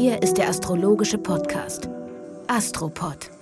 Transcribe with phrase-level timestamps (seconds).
[0.00, 1.88] Hier ist der astrologische Podcast
[2.46, 3.32] Astropod.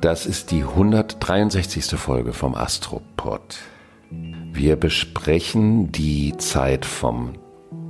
[0.00, 1.96] Das ist die 163.
[1.96, 3.58] Folge vom Astropod.
[4.10, 7.34] Wir besprechen die Zeit vom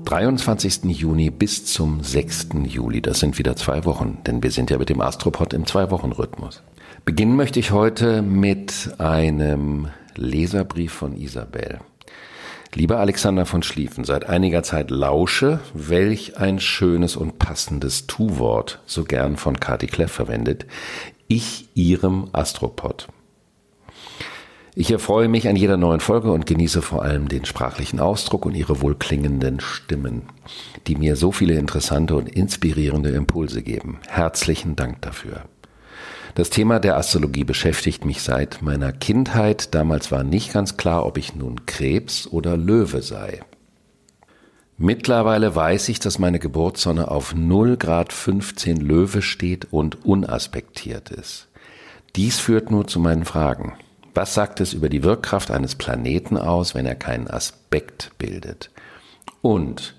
[0.04, 0.84] 23.
[0.84, 2.48] Juni bis zum 6.
[2.66, 3.00] Juli.
[3.00, 6.62] Das sind wieder zwei Wochen, denn wir sind ja mit dem Astropod im Zwei-Wochen-Rhythmus.
[7.06, 11.80] Beginnen möchte ich heute mit einem Leserbrief von Isabel.
[12.73, 19.04] Lieber Alexander von Schlieffen, seit einiger Zeit lausche, welch ein schönes und passendes Tu-Wort, so
[19.04, 20.67] gern von Kati Kleff verwendet,
[21.27, 23.08] ich ihrem Astropod.
[24.77, 28.54] Ich erfreue mich an jeder neuen Folge und genieße vor allem den sprachlichen Ausdruck und
[28.54, 30.22] ihre wohlklingenden Stimmen,
[30.86, 33.98] die mir so viele interessante und inspirierende Impulse geben.
[34.08, 35.42] Herzlichen Dank dafür.
[36.34, 39.75] Das Thema der Astrologie beschäftigt mich seit meiner Kindheit.
[39.75, 43.41] Damals war nicht ganz klar, ob ich nun Krebs oder Löwe sei.
[44.78, 51.48] Mittlerweile weiß ich, dass meine Geburtssonne auf 0 Grad 15 Löwe steht und unaspektiert ist.
[52.17, 53.74] Dies führt nur zu meinen Fragen.
[54.14, 58.70] Was sagt es über die Wirkkraft eines Planeten aus, wenn er keinen Aspekt bildet?
[59.42, 59.94] Und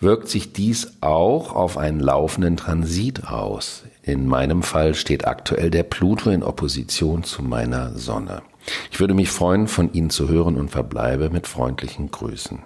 [0.00, 3.84] wirkt sich dies auch auf einen laufenden Transit aus?
[4.02, 8.42] In meinem Fall steht aktuell der Pluto in Opposition zu meiner Sonne.
[8.90, 12.60] Ich würde mich freuen, von Ihnen zu hören und verbleibe mit freundlichen Grüßen.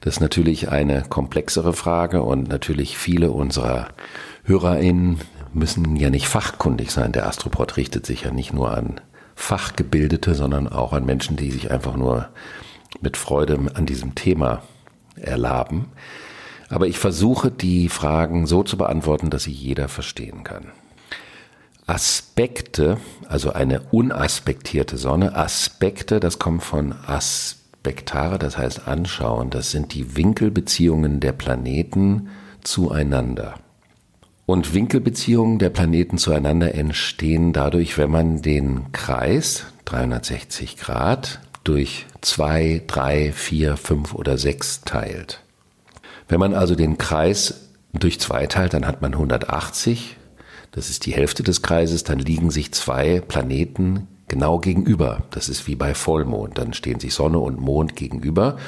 [0.00, 3.88] Das ist natürlich eine komplexere Frage und natürlich viele unserer
[4.44, 5.18] HörerInnen
[5.52, 7.12] müssen ja nicht fachkundig sein.
[7.12, 9.00] Der Astroport richtet sich ja nicht nur an
[9.34, 12.28] Fachgebildete, sondern auch an Menschen, die sich einfach nur
[13.00, 14.62] mit Freude an diesem Thema
[15.16, 15.86] erlaben.
[16.68, 20.66] Aber ich versuche, die Fragen so zu beantworten, dass sie jeder verstehen kann.
[21.86, 29.94] Aspekte, also eine unaspektierte Sonne, Aspekte, das kommt von aspektare, das heißt anschauen, das sind
[29.94, 32.28] die Winkelbeziehungen der Planeten
[32.62, 33.54] zueinander.
[34.44, 42.82] Und Winkelbeziehungen der Planeten zueinander entstehen dadurch, wenn man den Kreis 360 Grad durch zwei,
[42.86, 45.40] drei, vier, fünf oder sechs teilt.
[46.28, 50.16] Wenn man also den Kreis durch zwei teilt, dann hat man 180.
[50.70, 52.04] Das ist die Hälfte des Kreises.
[52.04, 55.24] Dann liegen sich zwei Planeten genau gegenüber.
[55.30, 56.58] Das ist wie bei Vollmond.
[56.58, 58.58] Dann stehen sich Sonne und Mond gegenüber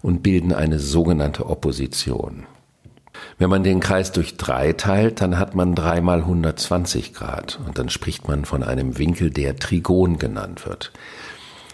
[0.00, 2.46] und bilden eine sogenannte Opposition.
[3.36, 7.88] Wenn man den Kreis durch drei teilt, dann hat man dreimal 120 Grad und dann
[7.88, 10.92] spricht man von einem Winkel, der Trigon genannt wird.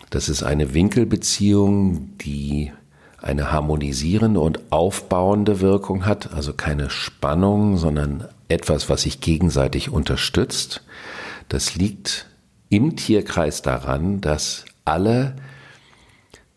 [0.08, 2.72] Das ist eine Winkelbeziehung, die
[3.24, 10.82] eine harmonisierende und aufbauende Wirkung hat, also keine Spannung, sondern etwas, was sich gegenseitig unterstützt.
[11.48, 12.26] Das liegt
[12.68, 15.36] im Tierkreis daran, dass alle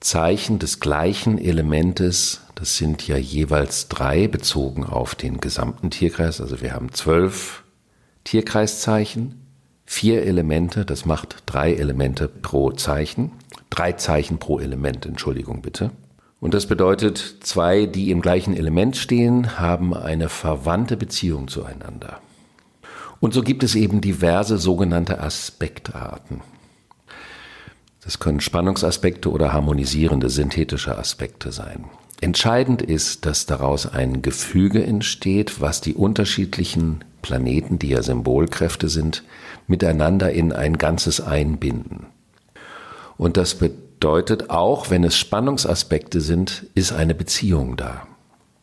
[0.02, 6.62] Zeichen des gleichen Elementes, das sind ja jeweils drei bezogen auf den gesamten Tierkreis, also
[6.62, 7.64] wir haben zwölf
[8.26, 9.42] Tierkreiszeichen,
[9.86, 13.32] vier Elemente, das macht drei Elemente pro Zeichen,
[13.70, 15.92] drei Zeichen pro Element, Entschuldigung bitte.
[16.40, 22.22] Und das bedeutet, zwei, die im gleichen Element stehen, haben eine verwandte Beziehung zueinander.
[23.20, 26.42] Und so gibt es eben diverse sogenannte Aspektarten.
[28.04, 31.86] Das können Spannungsaspekte oder harmonisierende synthetische Aspekte sein.
[32.22, 39.24] Entscheidend ist, dass daraus ein Gefüge entsteht, was die unterschiedlichen Planeten, die ja Symbolkräfte sind,
[39.68, 42.06] miteinander in ein Ganzes einbinden.
[43.18, 43.87] Und das bedeutet
[44.50, 48.08] auch, wenn es Spannungsaspekte sind, ist eine Beziehung da.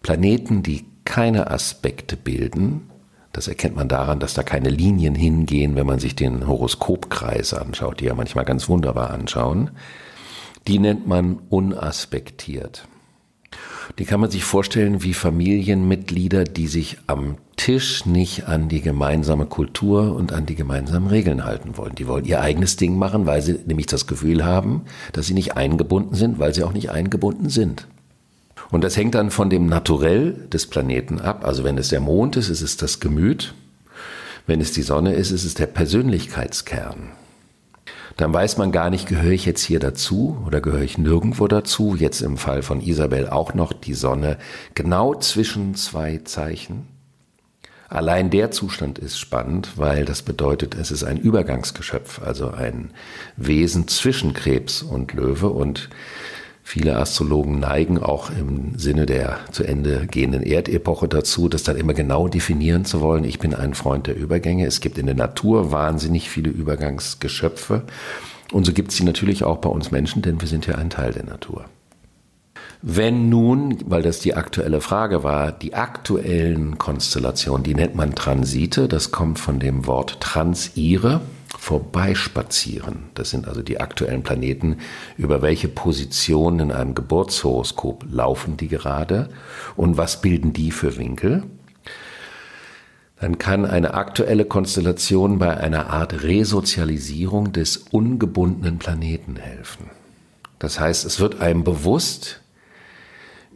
[0.03, 2.91] Planeten, die keine Aspekte bilden,
[3.35, 7.99] das erkennt man daran, dass da keine Linien hingehen, wenn man sich den Horoskopkreis anschaut,
[7.99, 9.73] die ja manchmal ganz wunderbar anschauen.
[10.69, 12.87] Die nennt man unaspektiert.
[13.99, 19.47] Die kann man sich vorstellen wie Familienmitglieder, die sich am Tisch nicht an die gemeinsame
[19.47, 21.95] Kultur und an die gemeinsamen Regeln halten wollen.
[21.95, 24.83] Die wollen ihr eigenes Ding machen, weil sie nämlich das Gefühl haben,
[25.13, 27.87] dass sie nicht eingebunden sind, weil sie auch nicht eingebunden sind.
[28.71, 31.45] Und das hängt dann von dem Naturell des Planeten ab.
[31.45, 33.55] Also wenn es der Mond ist, ist es das Gemüt.
[34.47, 37.13] Wenn es die Sonne ist, ist es der Persönlichkeitskern.
[38.17, 41.97] Dann weiß man gar nicht, gehöre ich jetzt hier dazu oder gehöre ich nirgendwo dazu.
[41.97, 44.39] Jetzt im Fall von Isabel auch noch die Sonne
[44.75, 46.89] genau zwischen zwei Zeichen.
[47.89, 52.91] Allein der Zustand ist spannend, weil das bedeutet, es ist ein Übergangsgeschöpf, also ein
[53.37, 55.91] Wesen zwischen Krebs und Löwe und
[56.67, 61.93] Viele Astrologen neigen auch im Sinne der zu Ende gehenden Erdepoche dazu, das dann immer
[61.93, 63.25] genau definieren zu wollen.
[63.25, 64.67] Ich bin ein Freund der Übergänge.
[64.67, 67.83] Es gibt in der Natur wahnsinnig viele Übergangsgeschöpfe.
[68.51, 70.89] Und so gibt es sie natürlich auch bei uns Menschen, denn wir sind ja ein
[70.89, 71.67] Teil der Natur.
[72.81, 78.89] Wenn nun, weil das die aktuelle Frage war, die aktuellen Konstellationen, die nennt man Transite,
[78.89, 81.21] das kommt von dem Wort transire,
[81.59, 83.11] vorbeispazieren.
[83.15, 84.79] Das sind also die aktuellen Planeten,
[85.17, 89.29] über welche Positionen in einem Geburtshoroskop laufen die gerade
[89.77, 91.45] und was bilden die für Winkel.
[93.21, 99.91] Dann kann eine aktuelle Konstellation bei einer Art Resozialisierung des ungebundenen Planeten helfen.
[100.59, 102.41] Das heißt, es wird einem bewusst,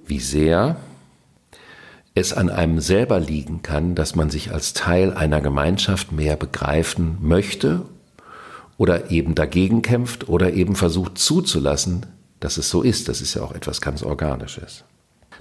[0.06, 0.77] wie sehr
[2.15, 7.19] es an einem selber liegen kann, dass man sich als Teil einer Gemeinschaft mehr begreifen
[7.21, 7.83] möchte
[8.77, 12.07] oder eben dagegen kämpft oder eben versucht zuzulassen,
[12.41, 13.09] dass es so ist.
[13.09, 14.85] Das ist ja auch etwas ganz Organisches.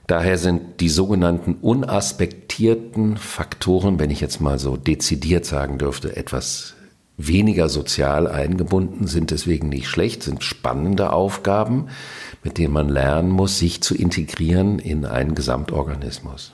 [0.07, 6.75] Daher sind die sogenannten unaspektierten Faktoren, wenn ich jetzt mal so dezidiert sagen dürfte, etwas
[7.17, 11.87] weniger sozial eingebunden, sind deswegen nicht schlecht, sind spannende Aufgaben,
[12.43, 16.53] mit denen man lernen muss, sich zu integrieren in einen Gesamtorganismus.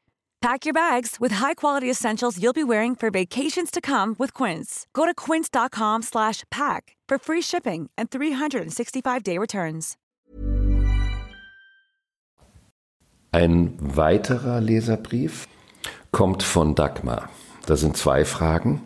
[0.41, 4.87] Pack your bags with high-quality essentials you'll be wearing for vacations to come with Quince.
[4.93, 9.97] Go to quince.com/pack for free shipping and 365-day returns.
[13.33, 15.47] Ein weiterer Leserbrief
[16.11, 17.29] kommt von Dagmar.
[17.65, 18.81] Da sind zwei Fragen.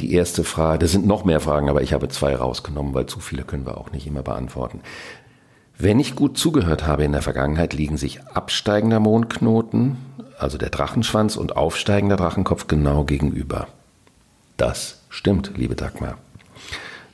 [0.00, 3.20] Die erste Frage, das sind noch mehr Fragen, aber ich habe zwei rausgenommen, weil zu
[3.20, 4.80] viele können wir auch nicht immer beantworten.
[5.76, 9.96] Wenn ich gut zugehört habe in der Vergangenheit, liegen sich absteigender Mondknoten,
[10.38, 13.66] also der Drachenschwanz und aufsteigender Drachenkopf genau gegenüber.
[14.56, 16.16] Das stimmt, liebe Dagmar.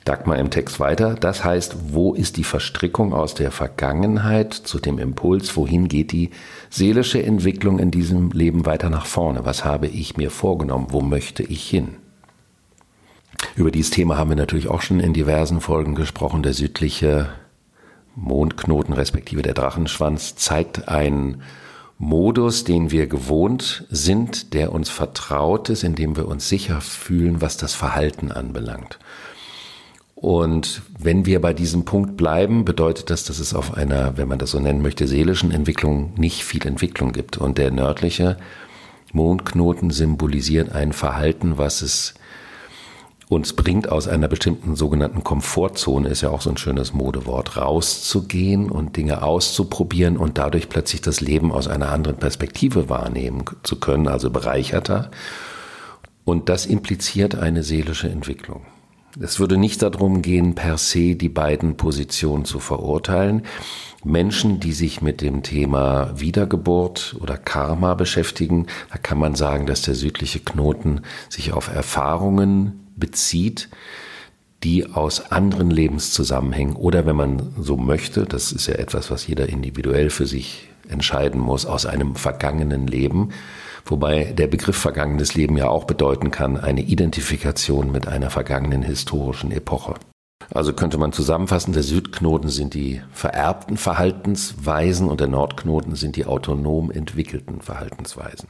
[0.05, 1.15] Dagmar im Text weiter.
[1.15, 5.55] Das heißt, wo ist die Verstrickung aus der Vergangenheit zu dem Impuls?
[5.55, 6.31] Wohin geht die
[6.69, 9.45] seelische Entwicklung in diesem Leben weiter nach vorne?
[9.45, 10.87] Was habe ich mir vorgenommen?
[10.89, 11.95] Wo möchte ich hin?
[13.55, 16.41] Über dieses Thema haben wir natürlich auch schon in diversen Folgen gesprochen.
[16.41, 17.29] Der südliche
[18.15, 21.41] Mondknoten respektive der Drachenschwanz zeigt einen
[21.97, 27.41] Modus, den wir gewohnt sind, der uns vertraut ist, in dem wir uns sicher fühlen,
[27.41, 28.97] was das Verhalten anbelangt.
[30.15, 34.39] Und wenn wir bei diesem Punkt bleiben, bedeutet das, dass es auf einer, wenn man
[34.39, 37.37] das so nennen möchte, seelischen Entwicklung nicht viel Entwicklung gibt.
[37.37, 38.37] Und der nördliche
[39.13, 42.13] Mondknoten symbolisiert ein Verhalten, was es
[43.31, 48.69] uns bringt, aus einer bestimmten sogenannten Komfortzone, ist ja auch so ein schönes Modewort, rauszugehen
[48.69, 54.09] und Dinge auszuprobieren und dadurch plötzlich das Leben aus einer anderen Perspektive wahrnehmen zu können,
[54.09, 55.11] also bereicherter.
[56.25, 58.65] Und das impliziert eine seelische Entwicklung.
[59.17, 63.43] Es würde nicht darum gehen, per se die beiden Positionen zu verurteilen.
[64.03, 69.83] Menschen, die sich mit dem Thema Wiedergeburt oder Karma beschäftigen, da kann man sagen, dass
[69.83, 73.69] der südliche Knoten sich auf Erfahrungen bezieht,
[74.63, 79.49] die aus anderen Lebenszusammenhängen oder wenn man so möchte, das ist ja etwas, was jeder
[79.49, 83.29] individuell für sich entscheiden muss, aus einem vergangenen Leben,
[83.85, 89.51] wobei der Begriff vergangenes Leben ja auch bedeuten kann, eine Identifikation mit einer vergangenen historischen
[89.51, 89.95] Epoche.
[90.53, 96.25] Also könnte man zusammenfassen, der Südknoten sind die vererbten Verhaltensweisen und der Nordknoten sind die
[96.25, 98.49] autonom entwickelten Verhaltensweisen.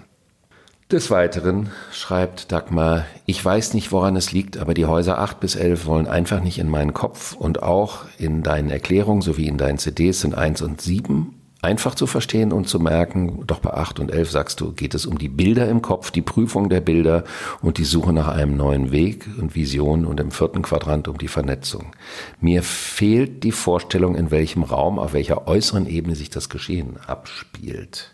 [0.91, 5.55] Des Weiteren schreibt Dagmar, ich weiß nicht, woran es liegt, aber die Häuser 8 bis
[5.55, 9.77] 11 wollen einfach nicht in meinen Kopf und auch in deinen Erklärungen sowie in deinen
[9.77, 14.11] CDs sind 1 und 7 einfach zu verstehen und zu merken, doch bei 8 und
[14.11, 17.23] 11 sagst du, geht es um die Bilder im Kopf, die Prüfung der Bilder
[17.61, 21.29] und die Suche nach einem neuen Weg und Vision und im vierten Quadrant um die
[21.29, 21.93] Vernetzung.
[22.41, 28.13] Mir fehlt die Vorstellung, in welchem Raum, auf welcher äußeren Ebene sich das Geschehen abspielt.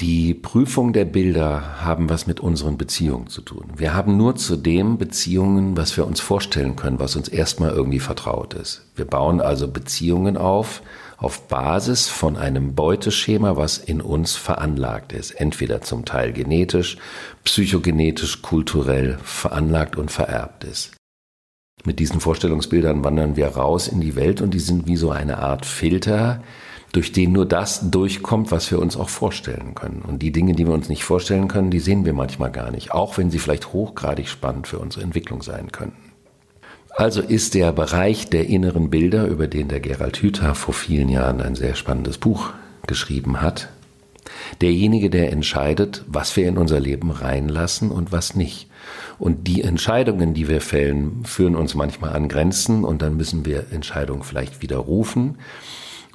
[0.00, 3.64] Die Prüfung der Bilder haben was mit unseren Beziehungen zu tun.
[3.76, 7.98] Wir haben nur zu dem Beziehungen, was wir uns vorstellen können, was uns erstmal irgendwie
[7.98, 8.84] vertraut ist.
[8.94, 10.82] Wir bauen also Beziehungen auf,
[11.16, 15.30] auf Basis von einem Beuteschema, was in uns veranlagt ist.
[15.30, 16.98] Entweder zum Teil genetisch,
[17.44, 20.94] psychogenetisch, kulturell veranlagt und vererbt ist.
[21.86, 25.38] Mit diesen Vorstellungsbildern wandern wir raus in die Welt und die sind wie so eine
[25.38, 26.42] Art Filter,
[26.92, 30.02] durch den nur das durchkommt, was wir uns auch vorstellen können.
[30.06, 32.92] Und die Dinge, die wir uns nicht vorstellen können, die sehen wir manchmal gar nicht,
[32.92, 36.12] auch wenn sie vielleicht hochgradig spannend für unsere Entwicklung sein könnten.
[36.96, 41.42] Also ist der Bereich der inneren Bilder, über den der Gerald Hüther vor vielen Jahren
[41.42, 42.54] ein sehr spannendes Buch
[42.86, 43.68] geschrieben hat,
[44.62, 48.70] derjenige, der entscheidet, was wir in unser Leben reinlassen und was nicht.
[49.18, 53.66] Und die Entscheidungen, die wir fällen, führen uns manchmal an Grenzen und dann müssen wir
[53.72, 55.36] Entscheidungen vielleicht widerrufen.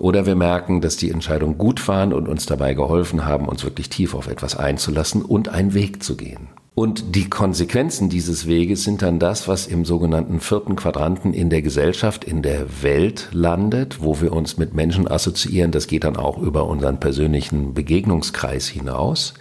[0.01, 3.87] Oder wir merken, dass die Entscheidungen gut waren und uns dabei geholfen haben, uns wirklich
[3.87, 6.47] tief auf etwas einzulassen und einen Weg zu gehen.
[6.73, 11.61] Und die Konsequenzen dieses Weges sind dann das, was im sogenannten vierten Quadranten in der
[11.61, 15.71] Gesellschaft, in der Welt landet, wo wir uns mit Menschen assoziieren.
[15.71, 19.35] Das geht dann auch über unseren persönlichen Begegnungskreis hinaus.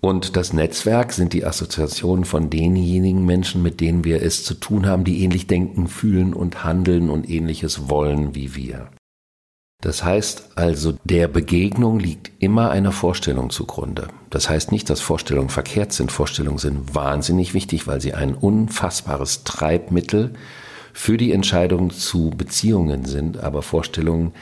[0.00, 4.84] Und das Netzwerk sind die Assoziationen von denjenigen Menschen, mit denen wir es zu tun
[4.84, 8.90] haben, die ähnlich denken, fühlen und handeln und ähnliches wollen wie wir.
[9.80, 14.08] Das heißt also, der Begegnung liegt immer eine Vorstellung zugrunde.
[14.28, 16.12] Das heißt nicht, dass Vorstellungen verkehrt sind.
[16.12, 20.34] Vorstellungen sind wahnsinnig wichtig, weil sie ein unfassbares Treibmittel
[20.92, 23.38] für die Entscheidung zu Beziehungen sind.
[23.38, 24.32] Aber Vorstellungen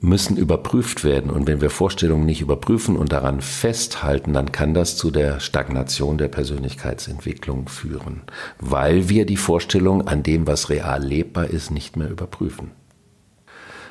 [0.00, 1.30] müssen überprüft werden.
[1.30, 6.18] Und wenn wir Vorstellungen nicht überprüfen und daran festhalten, dann kann das zu der Stagnation
[6.18, 8.22] der Persönlichkeitsentwicklung führen,
[8.58, 12.72] weil wir die Vorstellung an dem, was real lebbar ist, nicht mehr überprüfen.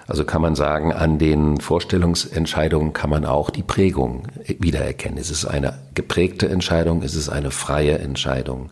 [0.08, 5.18] Also kann man sagen, an den Vorstellungsentscheidungen kann man auch die Prägung wiedererkennen.
[5.18, 7.02] Ist es eine geprägte Entscheidung?
[7.02, 8.70] Ist es eine freie Entscheidung?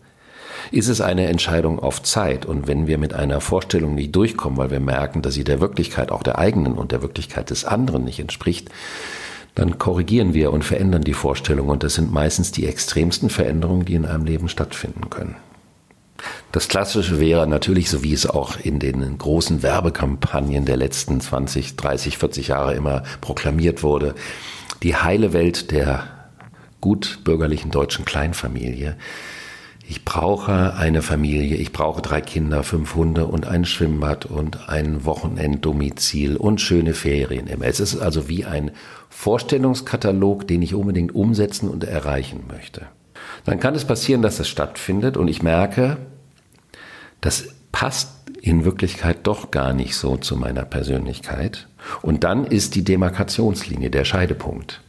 [0.72, 2.46] Ist es eine Entscheidung auf Zeit?
[2.46, 6.10] Und wenn wir mit einer Vorstellung nicht durchkommen, weil wir merken, dass sie der Wirklichkeit,
[6.10, 8.70] auch der eigenen und der Wirklichkeit des anderen nicht entspricht,
[9.54, 11.68] dann korrigieren wir und verändern die Vorstellung.
[11.68, 15.36] Und das sind meistens die extremsten Veränderungen, die in einem Leben stattfinden können.
[16.52, 21.76] Das Klassische wäre natürlich, so wie es auch in den großen Werbekampagnen der letzten 20,
[21.76, 24.14] 30, 40 Jahre immer proklamiert wurde,
[24.82, 26.08] die heile Welt der
[26.80, 28.96] gut bürgerlichen deutschen Kleinfamilie.
[29.88, 35.04] Ich brauche eine Familie, ich brauche drei Kinder, fünf Hunde und ein Schwimmbad und ein
[35.04, 37.66] Wochenenddomizil und schöne Ferien immer.
[37.66, 38.72] Es ist also wie ein
[39.10, 42.86] Vorstellungskatalog, den ich unbedingt umsetzen und erreichen möchte.
[43.46, 45.96] Dann kann es passieren, dass es stattfindet und ich merke,
[47.20, 48.10] das passt
[48.40, 51.68] in Wirklichkeit doch gar nicht so zu meiner Persönlichkeit.
[52.02, 54.82] Und dann ist die Demarkationslinie, der Scheidepunkt.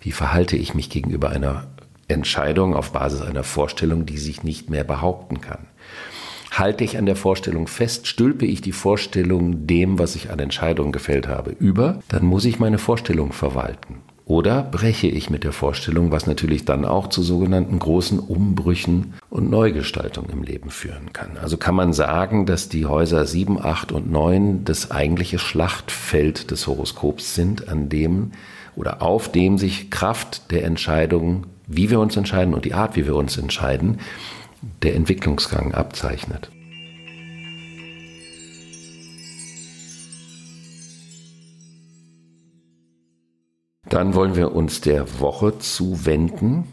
[0.00, 1.68] Wie verhalte ich mich gegenüber einer
[2.08, 5.66] Entscheidung auf Basis einer Vorstellung, die sich nicht mehr behaupten kann?
[6.50, 10.92] Halte ich an der Vorstellung fest, stülpe ich die Vorstellung dem, was ich an Entscheidungen
[10.92, 14.02] gefällt habe, über, dann muss ich meine Vorstellung verwalten.
[14.24, 19.50] Oder breche ich mit der Vorstellung, was natürlich dann auch zu sogenannten großen Umbrüchen und
[19.50, 21.36] Neugestaltung im Leben führen kann.
[21.40, 26.66] Also kann man sagen, dass die Häuser 7, 8 und 9 das eigentliche Schlachtfeld des
[26.66, 28.30] Horoskops sind, an dem
[28.76, 33.06] oder auf dem sich Kraft der Entscheidung, wie wir uns entscheiden und die Art, wie
[33.06, 33.98] wir uns entscheiden,
[34.82, 36.50] der Entwicklungsgang abzeichnet.
[43.92, 46.64] Dann wollen wir uns der Woche zuwenden.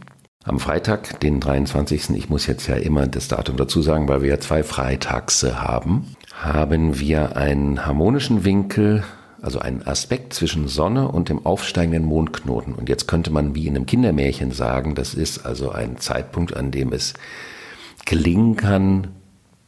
[0.46, 2.12] Am Freitag, den 23.
[2.12, 6.16] Ich muss jetzt ja immer das Datum dazu sagen, weil wir ja zwei Freitaxe haben,
[6.34, 9.04] haben wir einen harmonischen Winkel,
[9.42, 12.74] also einen Aspekt zwischen Sonne und dem aufsteigenden Mondknoten.
[12.74, 16.72] Und jetzt könnte man wie in einem Kindermärchen sagen, das ist also ein Zeitpunkt, an
[16.72, 17.16] dem es
[18.06, 19.08] gelingen kann,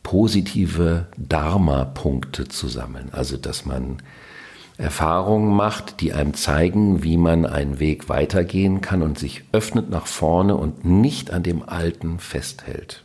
[0.03, 3.09] positive Dharma-Punkte zu sammeln.
[3.11, 3.97] Also, dass man
[4.81, 10.07] Erfahrungen macht, die einem zeigen, wie man einen Weg weitergehen kann und sich öffnet nach
[10.07, 13.03] vorne und nicht an dem Alten festhält.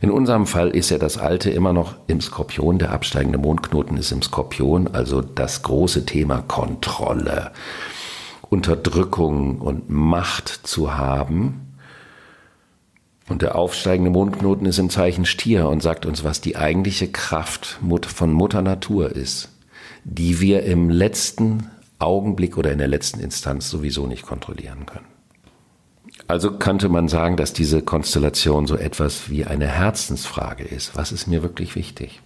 [0.00, 4.10] In unserem Fall ist ja das Alte immer noch im Skorpion, der absteigende Mondknoten ist
[4.10, 7.52] im Skorpion, also das große Thema Kontrolle,
[8.48, 11.76] Unterdrückung und Macht zu haben.
[13.28, 17.78] Und der aufsteigende Mondknoten ist im Zeichen Stier und sagt uns, was die eigentliche Kraft
[18.06, 19.50] von Mutter Natur ist
[20.04, 25.06] die wir im letzten Augenblick oder in der letzten Instanz sowieso nicht kontrollieren können.
[26.26, 30.96] Also könnte man sagen, dass diese Konstellation so etwas wie eine Herzensfrage ist.
[30.96, 32.20] Was ist mir wirklich wichtig?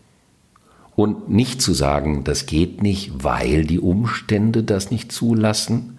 [0.97, 5.99] Und nicht zu sagen, das geht nicht, weil die Umstände das nicht zulassen,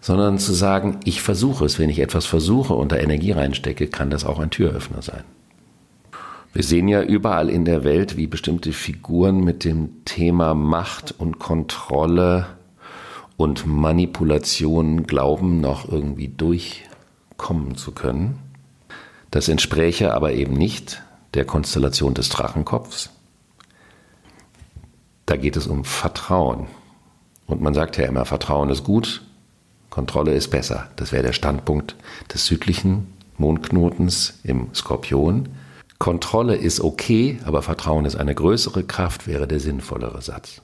[0.00, 1.78] sondern zu sagen, ich versuche es.
[1.78, 5.24] Wenn ich etwas versuche und da Energie reinstecke, kann das auch ein Türöffner sein.
[6.54, 11.40] Wir sehen ja überall in der Welt, wie bestimmte Figuren mit dem Thema Macht und
[11.40, 12.46] Kontrolle
[13.36, 18.38] und Manipulation glauben, noch irgendwie durchkommen zu können.
[19.32, 21.02] Das entspräche aber eben nicht
[21.34, 23.10] der Konstellation des Drachenkopfs.
[25.26, 26.68] Da geht es um Vertrauen.
[27.48, 29.22] Und man sagt ja immer, Vertrauen ist gut,
[29.90, 30.88] Kontrolle ist besser.
[30.94, 31.96] Das wäre der Standpunkt
[32.32, 35.48] des südlichen Mondknotens im Skorpion.
[35.98, 40.60] Kontrolle ist okay, aber Vertrauen ist eine größere Kraft, wäre der sinnvollere Satz.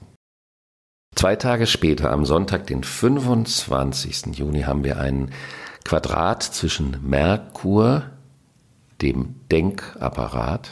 [1.15, 4.39] Zwei Tage später, am Sonntag, den 25.
[4.39, 5.33] Juni, haben wir einen
[5.85, 8.05] Quadrat zwischen Merkur,
[9.03, 10.71] dem Denkapparat,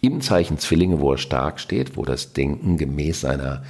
[0.00, 3.62] im Zeichen Zwillinge, wo er stark steht, wo das Denken gemäß seiner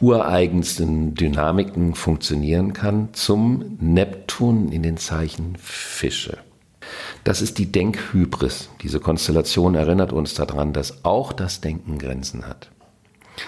[0.00, 6.38] ureigensten Dynamiken funktionieren kann, zum Neptun in den Zeichen Fische.
[7.28, 8.70] Das ist die Denkhybris.
[8.82, 12.70] Diese Konstellation erinnert uns daran, dass auch das Denken Grenzen hat.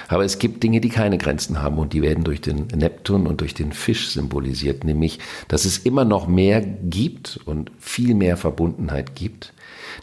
[0.06, 3.40] Aber es gibt Dinge, die keine Grenzen haben und die werden durch den Neptun und
[3.40, 5.18] durch den Fisch symbolisiert, nämlich,
[5.48, 9.54] dass es immer noch mehr gibt und viel mehr Verbundenheit gibt,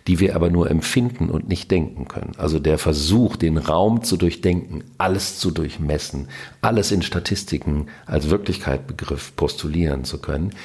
[0.08, 2.32] die wir aber nur empfinden und nicht denken können.
[2.36, 6.30] Also der Versuch, den Raum zu durchdenken, alles zu durchmessen,
[6.62, 10.56] alles in Statistiken als Wirklichkeitbegriff postulieren zu können,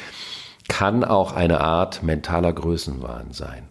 [0.69, 3.69] kann auch eine Art mentaler Größenwahn sein.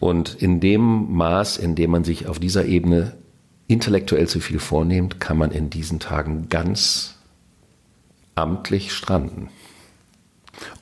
[0.00, 3.16] Und in dem Maß, in dem man sich auf dieser Ebene
[3.66, 7.16] intellektuell zu viel vornimmt, kann man in diesen Tagen ganz
[8.34, 9.48] amtlich stranden.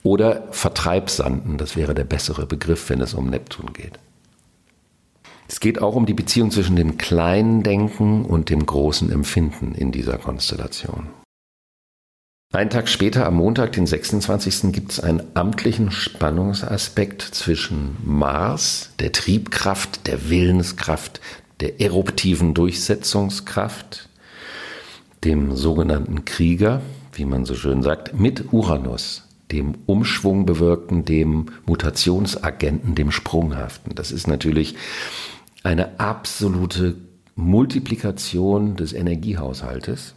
[0.02, 3.98] Oder Vertreibsanden, das wäre der bessere Begriff, wenn es um Neptun geht.
[5.48, 9.92] Es geht auch um die Beziehung zwischen dem kleinen Denken und dem großen Empfinden in
[9.92, 11.08] dieser Konstellation.
[12.54, 14.72] Einen Tag später, am Montag, den 26.
[14.72, 21.22] gibt es einen amtlichen Spannungsaspekt zwischen Mars, der Triebkraft, der Willenskraft,
[21.60, 24.10] der eruptiven Durchsetzungskraft,
[25.24, 26.82] dem sogenannten Krieger,
[27.14, 33.94] wie man so schön sagt, mit Uranus, dem Umschwung bewirkten, dem Mutationsagenten, dem Sprunghaften.
[33.94, 34.76] Das ist natürlich
[35.62, 36.96] eine absolute
[37.34, 40.16] Multiplikation des Energiehaushaltes.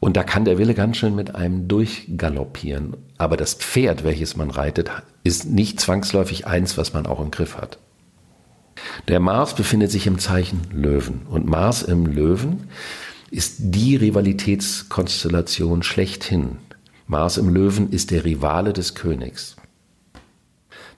[0.00, 2.96] Und da kann der Wille ganz schön mit einem durchgaloppieren.
[3.18, 4.90] Aber das Pferd, welches man reitet,
[5.24, 7.78] ist nicht zwangsläufig eins, was man auch im Griff hat.
[9.08, 11.22] Der Mars befindet sich im Zeichen Löwen.
[11.30, 12.68] Und Mars im Löwen
[13.30, 16.58] ist die Rivalitätskonstellation schlechthin.
[17.06, 19.56] Mars im Löwen ist der Rivale des Königs.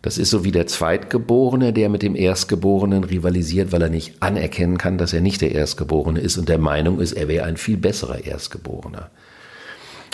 [0.03, 4.79] Das ist so wie der Zweitgeborene, der mit dem Erstgeborenen rivalisiert, weil er nicht anerkennen
[4.79, 7.77] kann, dass er nicht der Erstgeborene ist und der Meinung ist, er wäre ein viel
[7.77, 9.11] besserer Erstgeborener.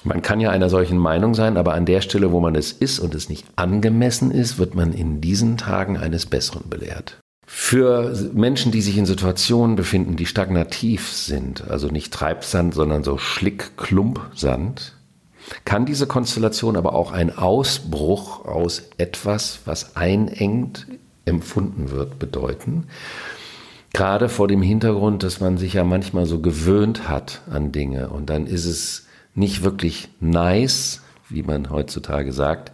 [0.02, 2.98] Man kann ja einer solchen Meinung sein, aber an der Stelle, wo man es ist
[2.98, 7.18] und es nicht angemessen ist, wird man in diesen Tagen eines Besseren belehrt.
[7.46, 13.16] Für Menschen, die sich in Situationen befinden, die stagnativ sind, also nicht Treibsand, sondern so
[13.16, 14.93] Schlick-Klumpsand,
[15.64, 20.86] kann diese Konstellation aber auch ein Ausbruch aus etwas, was einengt
[21.24, 22.86] empfunden wird, bedeuten.
[23.92, 28.28] Gerade vor dem Hintergrund, dass man sich ja manchmal so gewöhnt hat an Dinge und
[28.28, 32.72] dann ist es nicht wirklich nice, wie man heutzutage sagt,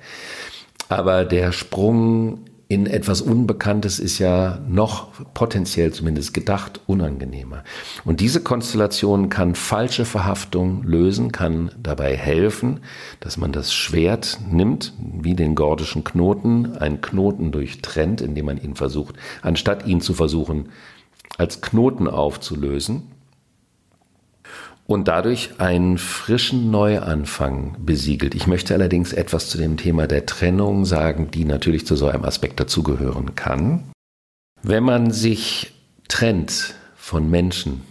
[0.89, 7.65] aber der Sprung in etwas Unbekanntes ist ja noch potenziell zumindest gedacht unangenehmer.
[8.05, 12.79] Und diese Konstellation kann falsche Verhaftung lösen, kann dabei helfen,
[13.19, 18.77] dass man das Schwert nimmt, wie den gordischen Knoten, einen Knoten durchtrennt, indem man ihn
[18.77, 20.69] versucht, anstatt ihn zu versuchen,
[21.39, 23.03] als Knoten aufzulösen,
[24.91, 28.35] und dadurch einen frischen Neuanfang besiegelt.
[28.35, 32.25] Ich möchte allerdings etwas zu dem Thema der Trennung sagen, die natürlich zu so einem
[32.25, 33.93] Aspekt dazugehören kann.
[34.65, 35.75] Wenn man sich
[36.09, 37.83] trennt von Menschen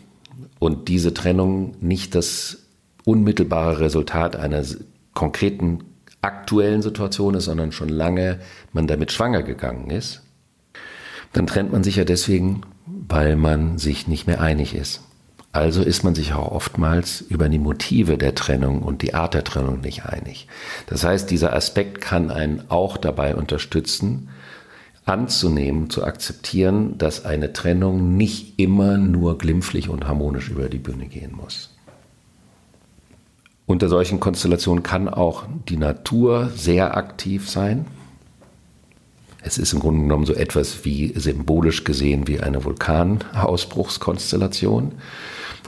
[0.60, 2.66] und diese Trennung nicht das
[3.06, 4.66] unmittelbare Resultat einer
[5.14, 5.86] konkreten
[6.22, 8.40] aktuellen Situation ist, sondern schon lange
[8.74, 10.22] man damit schwanger gegangen ist,
[11.32, 15.02] dann trennt man sich ja deswegen, weil man sich nicht mehr einig ist.
[15.52, 19.44] Also ist man sich auch oftmals über die Motive der Trennung und die Art der
[19.44, 20.48] Trennung nicht einig.
[20.86, 24.30] Das heißt, dieser Aspekt kann einen auch dabei unterstützen,
[25.06, 31.08] anzunehmen, zu akzeptieren, dass eine Trennung nicht immer nur glimpflich und harmonisch über die Bühne
[31.08, 31.72] gehen muss.
[33.66, 37.88] Unter solchen Konstellationen kann auch die Natur sehr aktiv sein.
[39.42, 44.92] Es ist im Grunde genommen so etwas wie symbolisch gesehen wie eine Vulkanausbruchskonstellation.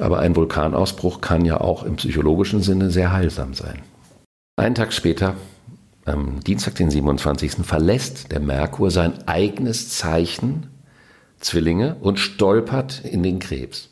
[0.02, 3.84] Aber ein Vulkanausbruch kann ja auch im psychologischen Sinne sehr heilsam sein.
[4.56, 5.36] Einen Tag später,
[6.06, 10.72] am Dienstag, den 27., verlässt der Merkur sein eigenes Zeichen
[11.40, 13.92] Zwillinge und stolpert in den Krebs.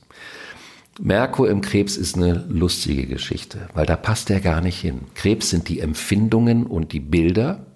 [1.00, 5.02] Merkur im Krebs ist eine lustige Geschichte, weil da passt er gar nicht hin.
[5.14, 7.68] Krebs sind die Empfindungen und die Bilder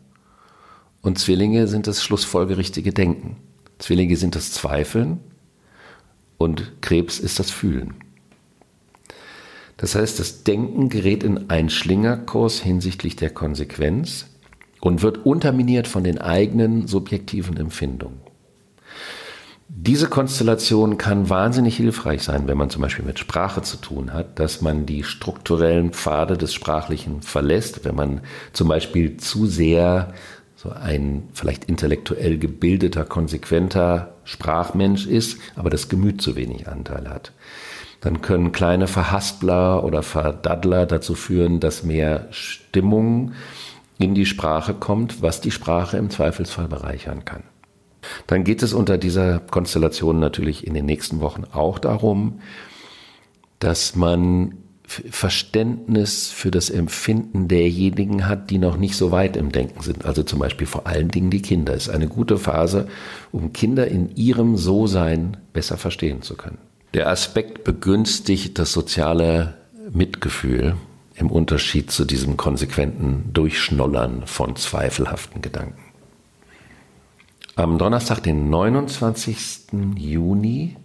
[1.01, 3.37] und Zwillinge sind das schlussfolgerichtige Denken.
[3.77, 5.19] Zwillinge sind das Zweifeln
[6.37, 8.02] und Krebs ist das Fühlen.
[9.77, 14.27] Das heißt, das Denken gerät in einen Schlingerkurs hinsichtlich der Konsequenz
[14.81, 18.19] und wird unterminiert von den eigenen subjektiven Empfindungen.
[19.75, 24.37] Diese Konstellation kann wahnsinnig hilfreich sein, wenn man zum Beispiel mit Sprache zu tun hat,
[24.39, 30.13] dass man die strukturellen Pfade des Sprachlichen verlässt, wenn man zum Beispiel zu sehr
[30.55, 37.33] so ein vielleicht intellektuell gebildeter, konsequenter Sprachmensch ist, aber das Gemüt zu wenig Anteil hat.
[38.03, 43.31] Dann können kleine Verhaspler oder Verdaddler dazu führen, dass mehr Stimmung
[43.97, 47.43] in die Sprache kommt, was die Sprache im Zweifelsfall bereichern kann.
[48.27, 52.41] Dann geht es unter dieser Konstellation natürlich in den nächsten Wochen auch darum,
[53.59, 59.81] dass man Verständnis für das Empfinden derjenigen hat, die noch nicht so weit im Denken
[59.81, 60.03] sind.
[60.03, 61.73] Also zum Beispiel vor allen Dingen die Kinder.
[61.73, 62.89] Ist eine gute Phase,
[63.31, 66.57] um Kinder in ihrem So-Sein besser verstehen zu können.
[66.93, 69.55] Der Aspekt begünstigt das soziale
[69.91, 70.75] Mitgefühl
[71.15, 75.81] im Unterschied zu diesem konsequenten Durchschnollern von zweifelhaften Gedanken.
[77.55, 79.95] Am Donnerstag, den 29.
[79.95, 80.75] Juni,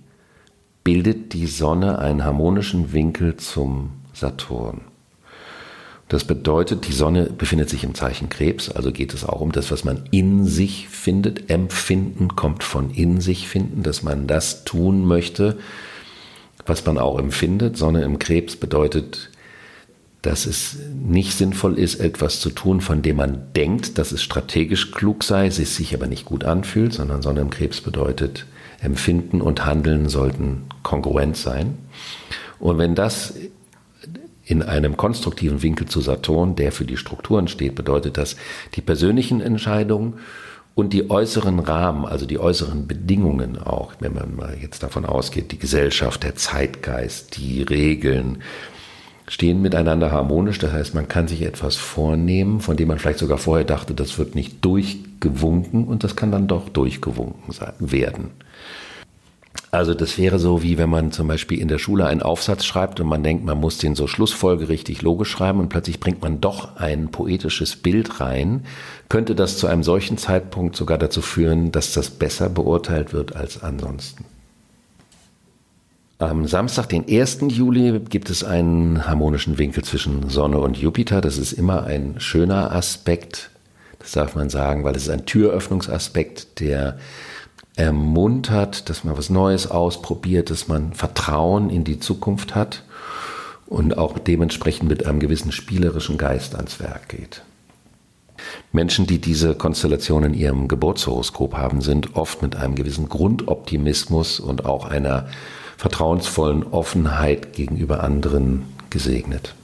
[0.82, 4.80] bildet die Sonne einen harmonischen Winkel zum Saturn.
[6.08, 9.70] Das bedeutet, die Sonne befindet sich im Zeichen Krebs, also geht es auch um das,
[9.70, 11.50] was man in sich findet.
[11.50, 15.58] Empfinden kommt von in sich finden, dass man das tun möchte,
[16.68, 17.76] was man auch empfindet.
[17.76, 19.30] Sonne im Krebs bedeutet
[20.22, 24.90] dass es nicht sinnvoll ist, etwas zu tun, von dem man denkt, dass es strategisch
[24.90, 28.44] klug sei, es sich aber nicht gut anfühlt, sondern Sonne im Krebs bedeutet,
[28.80, 31.78] Empfinden und Handeln sollten kongruent sein.
[32.58, 33.34] Und wenn das
[34.44, 38.36] in einem konstruktiven Winkel zu Saturn, der für die Strukturen steht, bedeutet das,
[38.74, 40.14] die persönlichen Entscheidungen
[40.78, 45.50] und die äußeren Rahmen, also die äußeren Bedingungen auch, wenn man mal jetzt davon ausgeht,
[45.50, 48.44] die Gesellschaft, der Zeitgeist, die Regeln,
[49.26, 50.60] stehen miteinander harmonisch.
[50.60, 54.18] Das heißt, man kann sich etwas vornehmen, von dem man vielleicht sogar vorher dachte, das
[54.18, 58.30] wird nicht durchgewunken und das kann dann doch durchgewunken werden.
[59.70, 63.00] Also das wäre so, wie wenn man zum Beispiel in der Schule einen Aufsatz schreibt
[63.00, 66.76] und man denkt, man muss den so schlussfolgerichtig logisch schreiben und plötzlich bringt man doch
[66.76, 68.64] ein poetisches Bild rein,
[69.10, 73.62] könnte das zu einem solchen Zeitpunkt sogar dazu führen, dass das besser beurteilt wird als
[73.62, 74.24] ansonsten.
[76.20, 77.40] Am Samstag, den 1.
[77.50, 81.20] Juli, gibt es einen harmonischen Winkel zwischen Sonne und Jupiter.
[81.20, 83.50] Das ist immer ein schöner Aspekt,
[84.00, 86.98] das darf man sagen, weil es ist ein Türöffnungsaspekt, der
[87.78, 92.82] ermuntert, dass man was Neues ausprobiert, dass man Vertrauen in die Zukunft hat
[93.66, 97.42] und auch dementsprechend mit einem gewissen spielerischen Geist ans Werk geht.
[98.72, 104.64] Menschen, die diese Konstellation in ihrem Geburtshoroskop haben, sind oft mit einem gewissen Grundoptimismus und
[104.64, 105.28] auch einer
[105.76, 109.54] vertrauensvollen Offenheit gegenüber anderen gesegnet.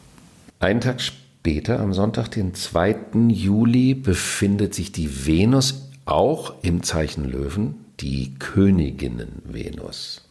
[0.61, 2.96] Einen Tag später, am Sonntag, den 2.
[3.29, 10.22] Juli, befindet sich die Venus auch im Zeichen Löwen, die Königinnen Venus.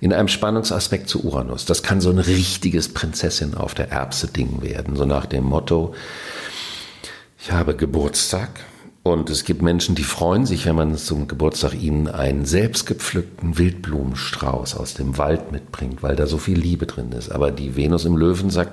[0.00, 1.64] In einem Spannungsaspekt zu Uranus.
[1.64, 5.94] Das kann so ein richtiges Prinzessin auf der Erbse Ding werden, so nach dem Motto,
[7.38, 8.50] ich habe Geburtstag,
[9.06, 14.74] und es gibt Menschen, die freuen sich, wenn man zum Geburtstag ihnen einen selbstgepflückten Wildblumenstrauß
[14.74, 17.30] aus dem Wald mitbringt, weil da so viel Liebe drin ist.
[17.30, 18.72] Aber die Venus im Löwen sagt,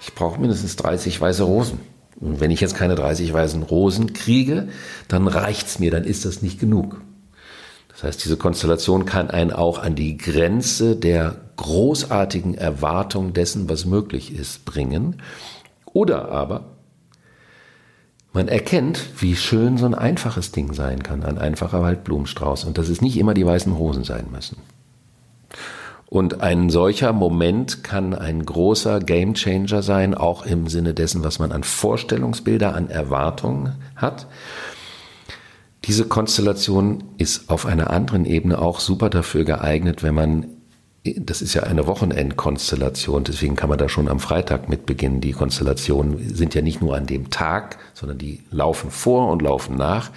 [0.00, 1.80] ich brauche mindestens 30 weiße Rosen.
[2.20, 4.68] Und wenn ich jetzt keine 30 weißen Rosen kriege,
[5.08, 7.00] dann reicht's mir, dann ist das nicht genug.
[7.94, 13.84] Das heißt, diese Konstellation kann einen auch an die Grenze der großartigen Erwartung dessen, was
[13.84, 15.22] möglich ist, bringen.
[15.92, 16.64] Oder aber
[18.32, 22.88] man erkennt, wie schön so ein einfaches Ding sein kann, ein einfacher Waldblumenstrauß und dass
[22.88, 24.56] es nicht immer die weißen Rosen sein müssen.
[26.06, 31.52] Und ein solcher Moment kann ein großer Gamechanger sein, auch im Sinne dessen, was man
[31.52, 34.26] an Vorstellungsbilder, an Erwartungen hat.
[35.86, 40.46] Diese Konstellation ist auf einer anderen Ebene auch super dafür geeignet, wenn man
[41.16, 45.20] das ist ja eine Wochenendkonstellation, deswegen kann man da schon am Freitag mit beginnen.
[45.20, 49.76] Die Konstellationen sind ja nicht nur an dem Tag, sondern die laufen vor und laufen
[49.76, 50.10] nach.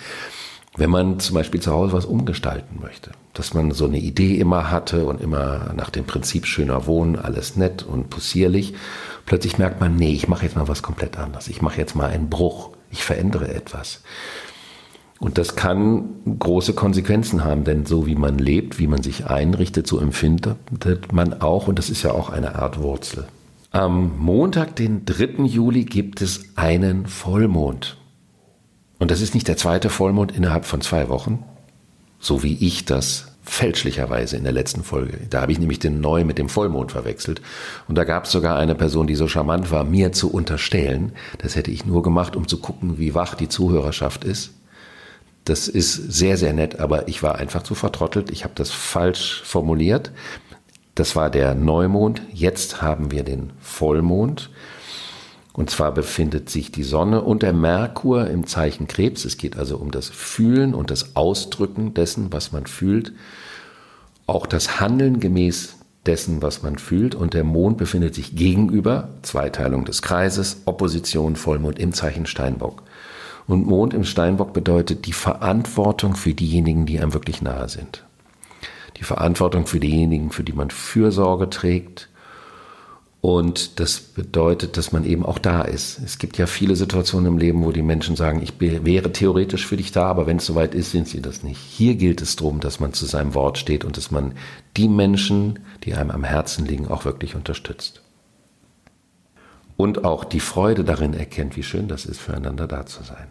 [0.77, 4.71] Wenn man zum Beispiel zu Hause was umgestalten möchte, dass man so eine Idee immer
[4.71, 8.73] hatte und immer nach dem Prinzip schöner Wohnen, alles nett und possierlich,
[9.25, 11.49] plötzlich merkt man, nee, ich mache jetzt mal was komplett anderes.
[11.49, 14.03] Ich mache jetzt mal einen Bruch, ich verändere etwas.
[15.19, 19.87] Und das kann große Konsequenzen haben, denn so wie man lebt, wie man sich einrichtet,
[19.87, 20.57] so empfindet
[21.11, 23.25] man auch, und das ist ja auch eine Art Wurzel.
[23.71, 25.43] Am Montag, den 3.
[25.43, 27.97] Juli, gibt es einen Vollmond.
[28.99, 31.43] Und das ist nicht der zweite Vollmond innerhalb von zwei Wochen,
[32.19, 35.19] so wie ich das fälschlicherweise in der letzten Folge.
[35.29, 37.41] Da habe ich nämlich den Neu mit dem Vollmond verwechselt.
[37.87, 41.55] Und da gab es sogar eine Person, die so charmant war, mir zu unterstellen, das
[41.55, 44.51] hätte ich nur gemacht, um zu gucken, wie wach die Zuhörerschaft ist
[45.47, 48.31] Das ist sehr, sehr nett, aber ich war einfach zu vertrottelt.
[48.31, 50.11] Ich habe das falsch formuliert.
[50.93, 52.21] Das war der Neumond.
[52.33, 54.49] Jetzt haben wir den Vollmond.
[55.53, 59.23] Und zwar befindet sich die Sonne und der Merkur im Zeichen Krebs.
[59.23, 63.13] Es geht also um das Fühlen und das Ausdrücken dessen, was man fühlt.
[64.25, 67.15] Auch das Handeln gemäß dessen, was man fühlt.
[67.15, 72.83] Und der Mond befindet sich gegenüber, Zweiteilung des Kreises, Opposition, Vollmond im Zeichen Steinbock.
[73.47, 78.03] Und Mond im Steinbock bedeutet die Verantwortung für diejenigen, die einem wirklich nahe sind.
[78.97, 82.09] Die Verantwortung für diejenigen, für die man Fürsorge trägt
[83.21, 85.99] und das bedeutet, dass man eben auch da ist.
[85.99, 89.75] Es gibt ja viele Situationen im Leben, wo die Menschen sagen, ich wäre theoretisch für
[89.75, 91.59] dich da, aber wenn es soweit ist, sind sie das nicht.
[91.59, 94.33] Hier gilt es darum, dass man zu seinem Wort steht und dass man
[94.77, 98.01] die Menschen, die einem am Herzen liegen, auch wirklich unterstützt.
[99.77, 103.27] Und auch die Freude darin erkennt, wie schön das ist, füreinander da zu sein.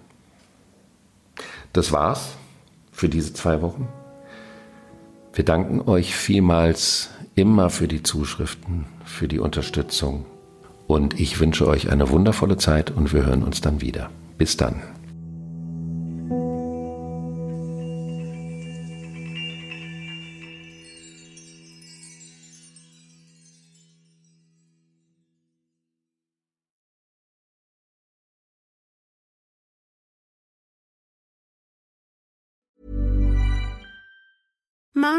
[1.76, 2.30] Das war's
[2.90, 3.86] für diese zwei Wochen.
[5.34, 10.24] Wir danken euch vielmals immer für die Zuschriften, für die Unterstützung.
[10.86, 14.08] Und ich wünsche euch eine wundervolle Zeit und wir hören uns dann wieder.
[14.38, 14.95] Bis dann.